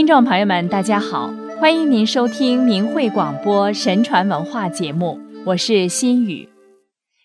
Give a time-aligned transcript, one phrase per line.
[0.00, 6.48] 听众朋友们，大家好，欢迎您收听明慧广播神传文化节目，我是心雨。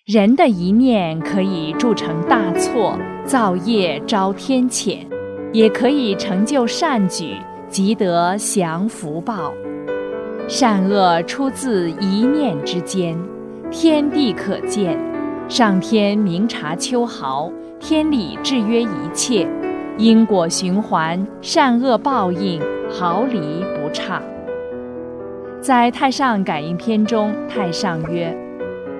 [0.05, 5.07] 人的一念可以铸成大错，造业招天谴，
[5.53, 7.37] 也可以成就善举，
[7.69, 9.53] 积得享福报。
[10.49, 13.17] 善恶出自一念之间，
[13.71, 14.99] 天地可见，
[15.47, 17.49] 上天明察秋毫，
[17.79, 19.47] 天理制约一切。
[19.97, 24.21] 因果循环，善恶报应，毫厘不差。
[25.61, 28.35] 在《太上感应篇》中，太上曰：“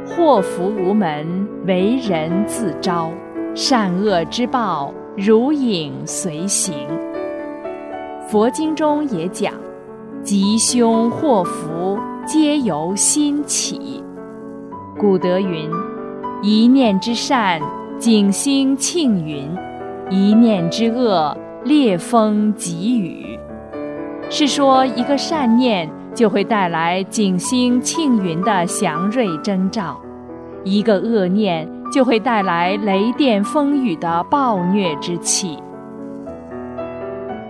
[0.08, 3.12] 祸福无门，为人自招；
[3.54, 6.74] 善恶之报，如影随形。”
[8.26, 9.54] 佛经中也讲
[10.24, 14.02] ：“吉凶祸福，皆由心起。”
[14.98, 15.70] 古德云
[16.42, 17.62] ：“一念之善，
[18.00, 19.46] 景星庆云。”
[20.12, 23.40] 一念之恶，烈风疾雨，
[24.30, 30.00] 是说一个善念就会带来景星庆云的祥瑞征兆，
[30.64, 35.58] 一个恶念就会带来雷电风雨的暴虐之气。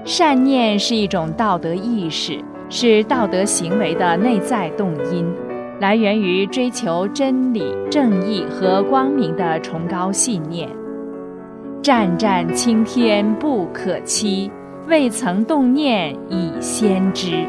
[0.05, 5.29] 善念是一种道德意识，是道德行为的内在动因，
[5.81, 10.69] 来源于追求真理、正义和光明的崇高信念。
[11.85, 14.49] 湛湛青天不可欺，
[14.87, 17.45] 未曾动念已先知。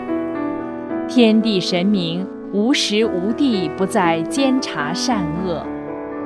[1.09, 5.65] 天地神明无时无地不在监察善恶，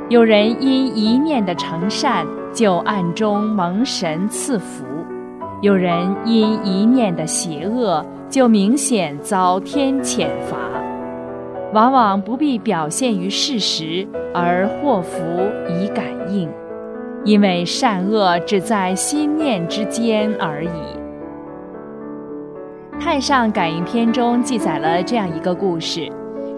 [0.09, 4.85] 有人因一念的成善就暗中蒙神赐福，
[5.63, 10.59] 有人因一念的邪恶就明显遭天谴罚。
[11.73, 15.21] 往往不必表现于事实，而祸福
[15.69, 16.51] 以感应。
[17.25, 20.69] 因为善恶只在心念之间而已。
[23.03, 26.09] 《太上感应篇》中记载了这样一个故事：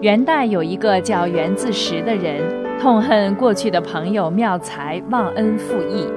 [0.01, 2.41] 元代有一个叫袁自识的人，
[2.79, 6.07] 痛恨过去的朋友妙才忘恩负义。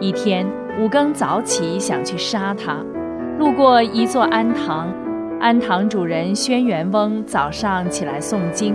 [0.00, 0.46] 一天
[0.80, 2.84] 五更早起，想去杀他，
[3.38, 4.92] 路过一座庵堂，
[5.40, 8.74] 庵堂主人轩辕翁早上起来诵经，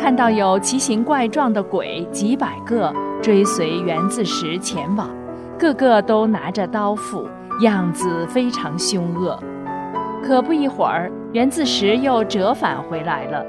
[0.00, 2.90] 看到有奇形怪状的鬼几百个。
[3.22, 5.10] 追随袁自石前往，
[5.58, 7.28] 个个都拿着刀斧，
[7.60, 9.38] 样子非常凶恶。
[10.24, 13.44] 可不一会儿，袁自石又折返回来了。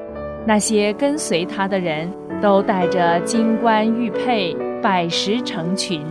[0.45, 6.05] 那些跟随他的人都带着金冠玉佩，百十成群，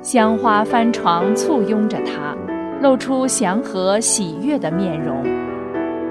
[0.00, 2.34] 香花幡床簇拥着他，
[2.80, 5.22] 露出祥和喜悦的面容。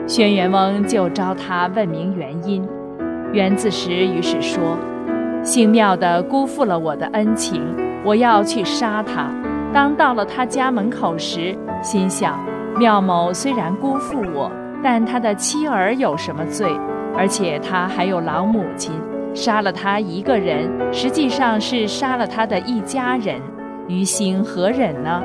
[0.06, 2.64] 轩辕翁就召他问明原因。
[3.34, 4.78] 袁自时于是说。
[5.44, 7.64] 姓妙的辜负了我的恩情，
[8.06, 9.28] 我要去杀他。
[9.74, 12.38] 当到了他家门口时，心想：
[12.78, 14.52] 妙某虽然辜负我，
[14.84, 16.72] 但他的妻儿有什么罪？
[17.18, 18.94] 而且他还有老母亲，
[19.34, 23.42] 杀了他一个人，实际上是杀了他的一家人，
[23.88, 25.24] 于心何忍呢？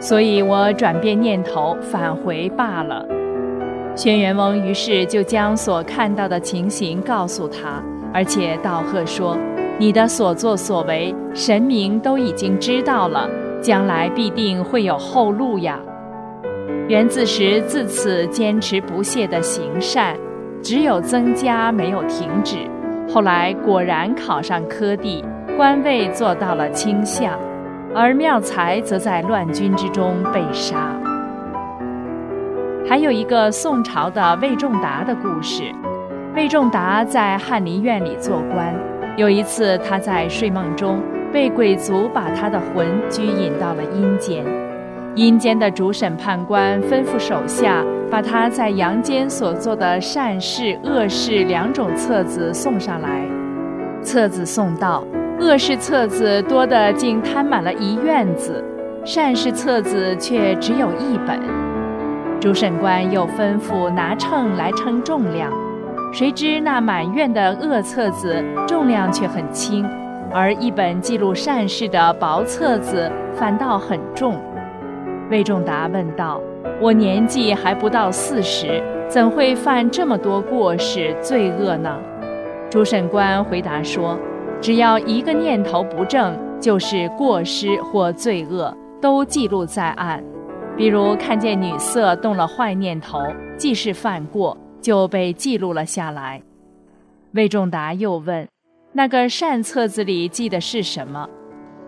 [0.00, 3.06] 所以我转变念头，返回罢了。
[3.96, 7.82] 轩辕翁于是就将所看到的情形告诉他。
[8.12, 9.36] 而且道贺说
[9.76, 13.28] ：“你的所作所为，神明都已经知道了，
[13.60, 15.80] 将来必定会有后路呀。”
[16.86, 20.16] 袁自识自此坚持不懈的行善，
[20.62, 22.58] 只有增加没有停止。
[23.12, 25.24] 后来果然考上科第，
[25.56, 27.32] 官位做到了卿相，
[27.94, 31.03] 而妙才则在乱军之中被杀。
[32.86, 35.64] 还有一个宋朝的魏仲达的故事。
[36.36, 38.74] 魏仲达在翰林院里做官，
[39.16, 41.00] 有一次他在睡梦中
[41.32, 44.44] 被鬼族把他的魂拘引到了阴间，
[45.14, 53.24] 阴间的主审判官吩咐手下把他在阳间所做的善事、恶事两种册子送上来。
[54.02, 55.02] 册子送到，
[55.40, 58.62] 恶事册子多得竟摊满了一院子，
[59.04, 61.63] 善事册子却只有一本。
[62.40, 65.50] 主审官又吩咐拿秤来称重量。
[66.12, 69.84] 谁知那满院的恶册子重量却很轻，
[70.32, 74.38] 而一本记录善事的薄册子反倒很重。
[75.30, 76.40] 魏仲达问道
[76.80, 81.98] ：“我年纪还不到四十，怎会犯这么多过失罪恶呢？”
[82.70, 84.18] 主审官回答说
[84.60, 90.22] ：“只要一个念头不正，就是过失或罪恶，都记录在案。
[90.76, 93.18] 比如看见女色动了坏念头，
[93.56, 96.42] 既是犯过。”就被记录了下来。
[97.32, 98.46] 魏仲达又问
[98.92, 101.26] ：“那个善册子里记的是什么？”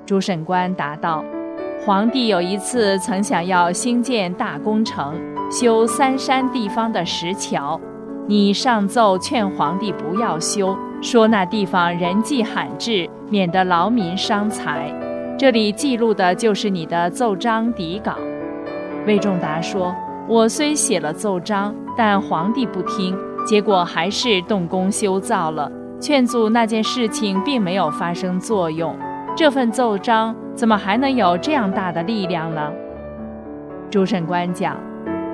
[0.06, 1.22] 主审官答道
[1.84, 5.14] ：“皇帝有一次曾想要兴建大工程，
[5.50, 7.78] 修三山地方的石桥，
[8.26, 14.90] 你上奏劝皇帝不要修，说那地方人迹罕至，免得劳民伤财。
[15.38, 18.16] 这里记录的就是你的奏章底稿。
[19.06, 19.94] 魏仲达说
[20.28, 23.16] ：“我虽写了奏章，但皇帝不听，
[23.46, 25.70] 结果还是动工修造了。
[26.00, 28.96] 劝阻那件事情并没有发生作用。
[29.36, 32.72] 这份奏章怎么还能有这样大的力量呢？”
[33.88, 34.76] 主审官讲：“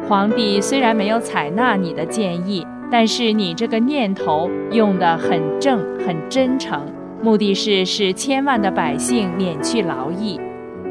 [0.06, 6.78] 皇帝虽然没有采纳你的建议，但是你这个念头用得很正，很真诚，
[7.22, 10.38] 目的是使千万的百姓免去劳役。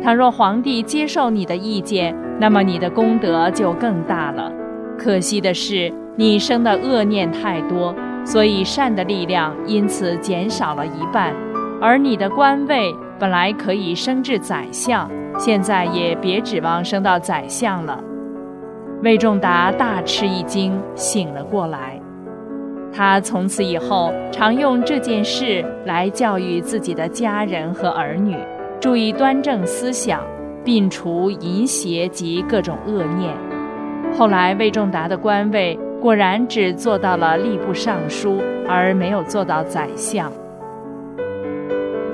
[0.03, 4.51] 倘若皇帝接受你的意见，那么你的功德就更大了。
[4.97, 7.93] 可惜的是，你生的恶念太多，
[8.25, 11.35] 所以善的力量因此减少了一半。
[11.79, 15.07] 而你的官位本来可以升至宰相，
[15.37, 18.03] 现在也别指望升到宰相了。
[19.03, 22.01] 魏仲达大吃一惊，醒了过来。
[22.91, 28.35] 他从此以后常用这件事来教育自己的家人和儿女，
[28.79, 30.19] 注意端正思想。
[30.63, 33.33] 摒除淫邪及各种恶念。
[34.17, 40.31] 后来，魏仲达的官位果然只做到了吏部尚书，而没有做到宰相。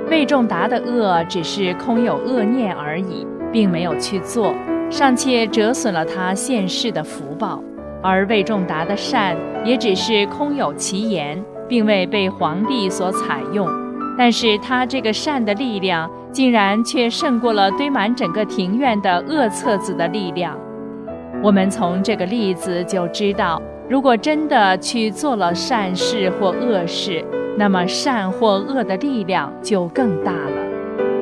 [0.09, 4.53] 魏仲达的恶只是空有恶念而已，并没有去做，
[4.89, 7.61] 尚且折损了他现世的福报；
[8.01, 9.35] 而魏仲达的善
[9.65, 13.67] 也只是空有其言，并未被皇帝所采用。
[14.17, 16.09] 但是他这个善的力量。
[16.29, 20.55] 竟然却胜过了堆满整个庭院的恶册子的力量。
[21.41, 23.59] 我们从这个例子就知道，
[23.89, 27.25] 如果真的去做了善事或恶事，
[27.57, 30.61] 那么善或恶的力量就更大了。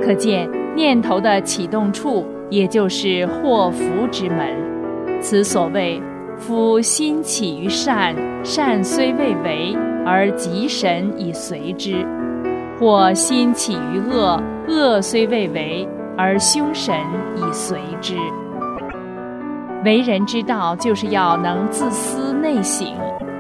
[0.04, 4.54] 可见念头的启动处，也就是祸福之门。
[5.22, 6.02] 此所谓
[6.38, 8.14] “夫心起于善，
[8.44, 12.06] 善虽未为，而吉神以随之；
[12.80, 15.88] 或心起于恶。”恶虽未为，
[16.18, 16.96] 而凶神
[17.36, 18.16] 已随之。
[19.84, 22.88] 为人之道，就是要能自思内省，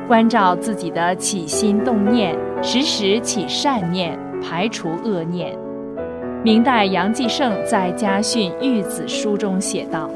[0.07, 5.57] 关照自己的起心动念，时时起善念，排除恶念。
[6.43, 10.07] 明代杨继盛在《家训·育子书》中写道：“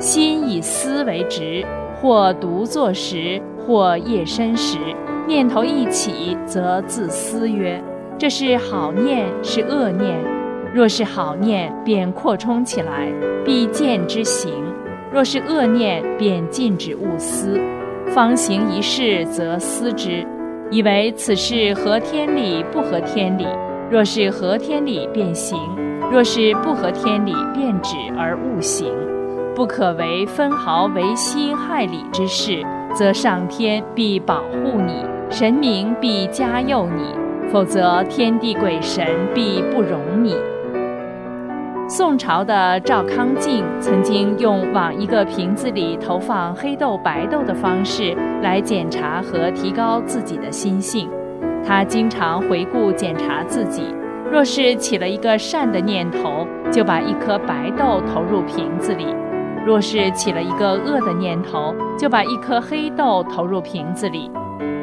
[0.00, 1.62] 心以思为直，
[2.00, 4.78] 或独坐时，或夜深时，
[5.26, 7.78] 念头一起，则自思曰。”
[8.20, 10.14] 这是好念，是恶念。
[10.74, 13.10] 若是好念，便扩充起来，
[13.46, 14.52] 必见之行；
[15.10, 17.58] 若是恶念，便禁止勿思。
[18.08, 20.22] 方行一事，则思之，
[20.70, 23.46] 以为此事合天理，不合天理。
[23.90, 25.58] 若是合天理，便行；
[26.12, 28.92] 若是不合天理，便止而勿行。
[29.54, 32.62] 不可为分毫为心害理之事，
[32.94, 37.18] 则上天必保护你，神明必加佑你。
[37.52, 39.04] 否则，天地鬼神
[39.34, 40.36] 必不容你。
[41.88, 51.10] 宋朝的赵康敬曾经用往一个瓶子里投放黑豆、白豆的方式来检查和提高自己的心性。
[51.64, 53.92] 他经常回顾检查自己，
[54.30, 59.06] 若是起了一个善的念头，就把一颗白豆投入瓶子里；
[59.66, 64.30] 若是起了一个恶的念头，就把一颗黑豆投入瓶子里。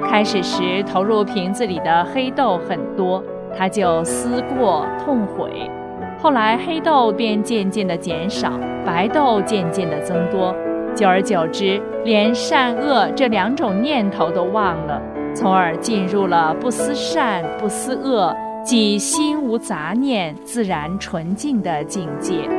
[0.09, 3.23] 开始时投入瓶子里的黑豆很多，
[3.55, 5.69] 他就思过痛悔；
[6.17, 8.53] 后来黑豆便渐渐的减少，
[8.85, 10.55] 白豆渐渐的增多。
[10.95, 14.99] 久而久之，连善恶这两种念头都忘了，
[15.35, 22.49] 从而进入了不思善不思恶，即心无杂念、自然纯净的境界。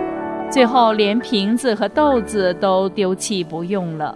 [0.50, 4.14] 最后连瓶子和豆子都丢弃不用了。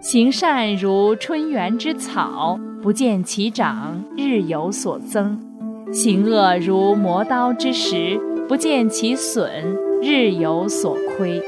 [0.00, 5.36] 行善如春园之草，不见其长，日有所增；
[5.92, 9.50] 行恶如磨刀之石，不见其损，
[10.00, 11.42] 日有所亏。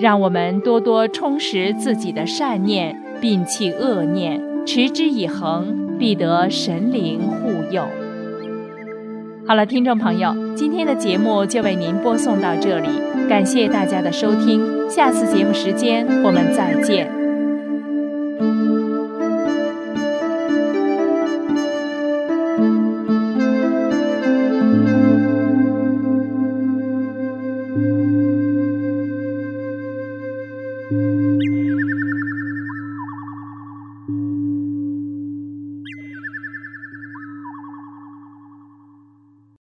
[0.00, 7.86] 让我们多多充实自己的善念，摒弃恶念，持之以恒，必得神灵护佑。
[9.46, 12.88] 好了，听众朋友，今天的节目就为您播送到这里，
[13.28, 17.23] 感谢大家的收听，下次节目时间我们再见。